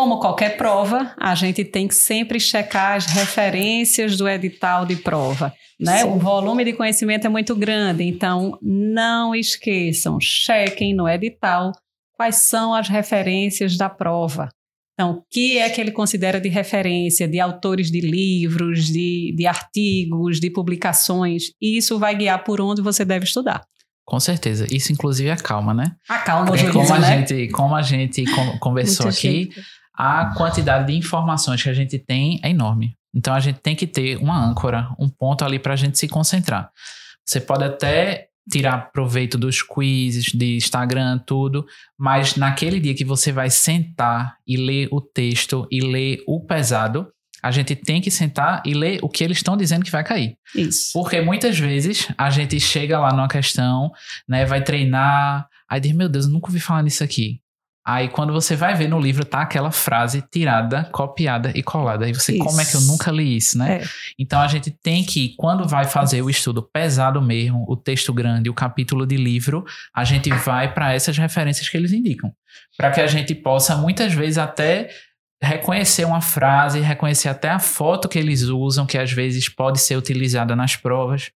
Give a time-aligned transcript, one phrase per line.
[0.00, 5.52] Como qualquer prova, a gente tem que sempre checar as referências do edital de prova.
[5.78, 6.06] Né?
[6.06, 11.70] O volume de conhecimento é muito grande, então não esqueçam, chequem no edital
[12.14, 14.48] quais são as referências da prova.
[14.94, 19.46] Então, o que é que ele considera de referência, de autores de livros, de, de
[19.46, 21.52] artigos, de publicações?
[21.60, 23.66] E isso vai guiar por onde você deve estudar.
[24.06, 24.66] Com certeza.
[24.74, 25.94] Isso, inclusive, acalma, né?
[26.08, 27.18] Acalma o juízo, como a né?
[27.18, 28.24] gente Como a gente
[28.58, 29.50] conversou aqui.
[30.00, 32.96] A quantidade de informações que a gente tem é enorme.
[33.14, 36.08] Então, a gente tem que ter uma âncora, um ponto ali para a gente se
[36.08, 36.70] concentrar.
[37.26, 41.66] Você pode até tirar proveito dos quizzes, de Instagram, tudo,
[41.98, 47.06] mas naquele dia que você vai sentar e ler o texto e ler o pesado,
[47.42, 50.36] a gente tem que sentar e ler o que eles estão dizendo que vai cair.
[50.54, 50.92] Isso.
[50.94, 53.90] Porque muitas vezes a gente chega lá numa questão,
[54.26, 57.40] né, vai treinar, aí diz, meu Deus, eu nunca ouvi falar nisso aqui.
[57.84, 62.04] Aí quando você vai ver no livro, tá aquela frase tirada, copiada e colada.
[62.04, 62.44] Aí você, Isso.
[62.44, 63.78] como é que eu nunca li isso, né?
[63.78, 63.84] É.
[64.18, 68.50] Então a gente tem que, quando vai fazer o estudo pesado mesmo, o texto grande,
[68.50, 69.64] o capítulo de livro,
[69.94, 72.32] a gente vai para essas referências que eles indicam.
[72.76, 74.90] Para que a gente possa, muitas vezes, até
[75.42, 79.96] reconhecer uma frase, reconhecer até a foto que eles usam, que às vezes pode ser
[79.96, 81.30] utilizada nas provas.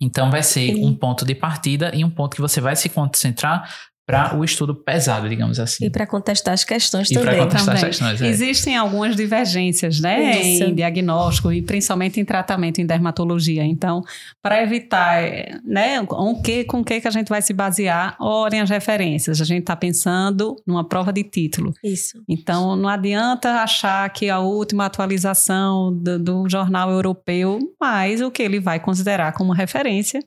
[0.00, 3.68] Então vai ser um ponto de partida e um ponto que você vai se concentrar
[4.08, 5.84] para o estudo pesado, digamos assim.
[5.84, 7.40] E para contestar as questões E para também.
[7.40, 7.90] contestar as também.
[7.90, 8.22] questões.
[8.22, 8.26] é.
[8.26, 10.64] Existem algumas divergências, né, Isso.
[10.64, 13.62] em diagnóstico e principalmente em tratamento em dermatologia.
[13.62, 14.02] Então,
[14.42, 15.20] para evitar,
[15.62, 19.42] né, com que com que que a gente vai se basear, olhem as referências.
[19.42, 21.74] A gente está pensando numa prova de título.
[21.84, 22.22] Isso.
[22.26, 28.42] Então, não adianta achar que a última atualização do, do jornal europeu, mas o que
[28.42, 30.20] ele vai considerar como referência,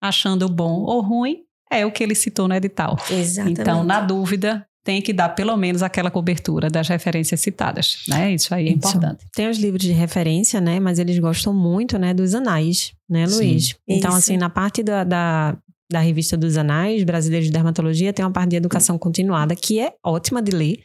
[0.00, 2.96] achando bom ou ruim, é o que ele citou no edital.
[3.10, 3.60] Exatamente.
[3.60, 8.32] Então, na dúvida, tem que dar pelo menos aquela cobertura das referências citadas, né?
[8.32, 8.76] Isso aí é Isso.
[8.78, 9.26] importante.
[9.34, 10.78] Tem os livros de referência, né?
[10.78, 12.14] Mas eles gostam muito, né?
[12.14, 13.34] Dos anais, né, Sim.
[13.34, 13.74] Luiz?
[13.86, 14.18] Então, Isso.
[14.18, 15.56] assim, na parte da, da,
[15.90, 19.92] da revista dos anais brasileiros de dermatologia, tem uma parte de educação continuada que é
[20.04, 20.78] ótima de ler,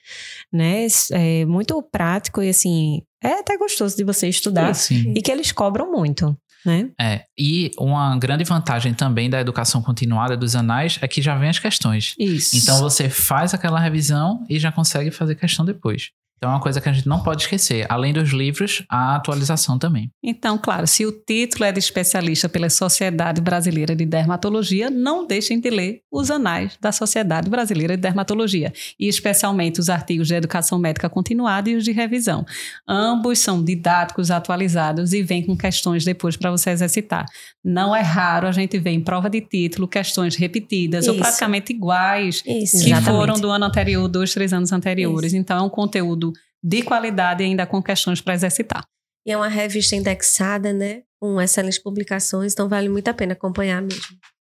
[0.52, 0.88] né?
[1.12, 4.74] É muito prático e, assim, é até gostoso de você estudar.
[4.74, 5.14] Sim.
[5.16, 6.36] E que eles cobram muito,
[6.66, 6.90] né?
[7.00, 11.50] É, e uma grande vantagem também da educação continuada dos anais é que já vem
[11.50, 12.16] as questões.
[12.20, 12.58] Isso.
[12.58, 16.12] Então você faz aquela revisão e já consegue fazer questão depois.
[16.42, 17.86] Então é uma coisa que a gente não pode esquecer.
[17.88, 20.12] Além dos livros, a atualização também.
[20.24, 25.60] Então, claro, se o título é de especialista pela Sociedade Brasileira de Dermatologia, não deixem
[25.60, 30.80] de ler os anais da Sociedade Brasileira de Dermatologia, e especialmente os artigos de educação
[30.80, 32.44] médica continuada e os de revisão.
[32.90, 37.28] Ambos são didáticos, atualizados e vêm com questões depois para você exercitar.
[37.64, 41.22] Não é raro a gente ver em prova de título questões repetidas ou Isso.
[41.22, 42.84] praticamente iguais Isso.
[42.84, 43.04] que Exatamente.
[43.06, 45.36] foram do ano anterior, dois, três anos anteriores.
[45.36, 46.31] Então, é um conteúdo
[46.64, 48.84] de qualidade ainda com questões para exercitar.
[49.26, 51.04] E é uma revista indexada, né?
[51.20, 54.18] Com excelentes publicações, então vale muito a pena acompanhar mesmo.